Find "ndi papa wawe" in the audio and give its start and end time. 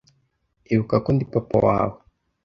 1.15-1.97